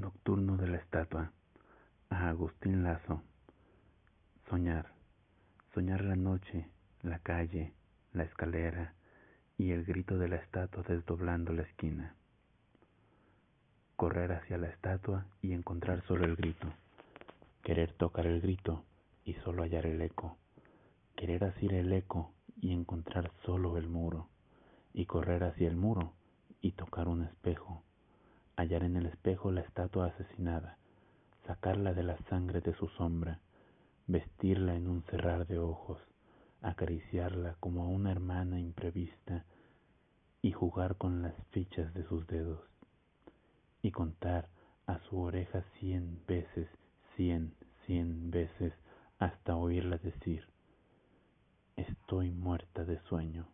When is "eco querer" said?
20.00-21.42